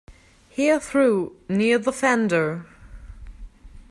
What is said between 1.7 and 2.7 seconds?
the fender.